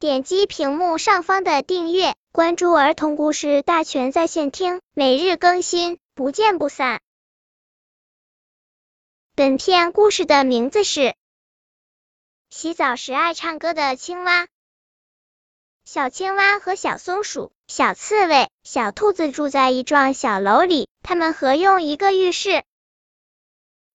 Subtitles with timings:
[0.00, 7.00] 点击屏幕上方的订阅，关注儿童故事大全在线听，每日更新，不见不散。
[9.34, 11.00] 本片故事的名字是
[12.48, 14.44] 《洗澡时爱唱歌的青蛙》。
[15.84, 22.62] 小青蛙和小松鼠、小刺猬、小兔子住在一幢小楼里，他们合用一个浴室。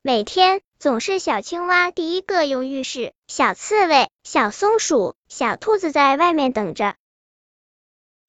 [0.01, 6.95] 每天总是小青蛙第一个用浴室，小刺猬、小松鼠、小兔子在外面等着。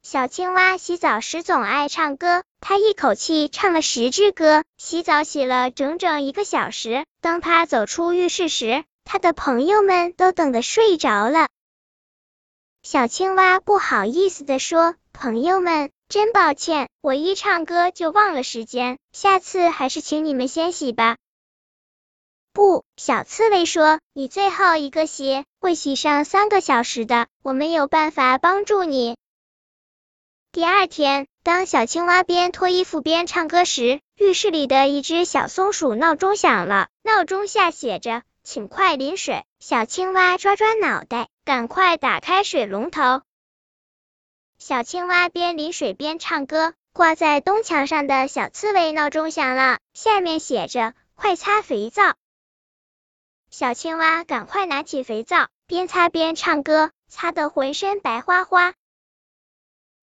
[0.02, 7.06] 小青蛙洗澡时总爱唱歌，它一口气唱了十支歌，洗澡洗了整整一个小时。
[7.20, 11.48] 当它走出浴室时，它的朋友们都等得睡着了。
[12.84, 21.16] 小青蛙不好意思的说：“朋友们，真抱歉，我一唱歌就忘了时间，下次还是请你们先洗吧。”
[22.54, 29.16] 不，小刺猬说：“你最后一个洗，会洗上三个小时的，我们有办法帮助你。”
[30.52, 43.22] 第二天，当小青蛙边脱衣服边唱歌时，浴室里的一只小松鼠闹钟响了，闹钟下写着：“请快淋水。”小青蛙抓抓脑袋，赶快打开水龙头。
[44.58, 52.14] 小青蛙边淋水边唱歌，挂在东墙上的小刺猬闹钟响了，下面写着：“快擦肥皂。”
[53.56, 58.74] 小青蛙赶快拿起肥皂，边擦边唱歌，擦得浑身白花花。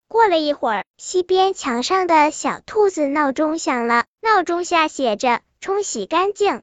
[0.07, 6.61] 过了一会儿，西边墙上的小兔子闹钟响了，闹钟下写着“冲洗干净”。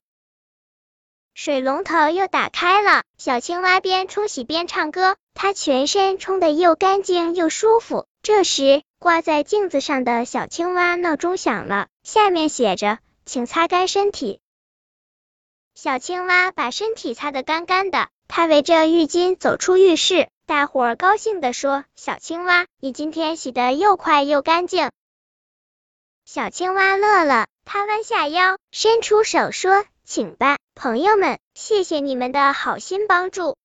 [1.36, 8.06] 水龙头又打开了，小青蛙边冲洗边唱歌，它全身冲得又干净又舒服。
[8.22, 14.40] 这时，挂在镜子上的小青蛙闹钟响了，下面写着“请擦干身体”。
[15.80, 24.90] 小青蛙把身体擦得干干的，它围着浴巾走出浴室，大伙儿高兴地说：“小青蛙，你今天洗得又快又干净。”
[26.26, 33.56] 小青蛙乐了，它弯下腰，伸出手说：“请吧，朋友们，谢谢你们的好心帮助。”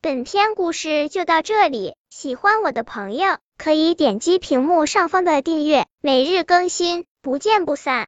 [0.00, 8.06] 本篇故事就到这里，喜欢我的朋友可以点击屏幕上方的订阅，每日更新，不见不散。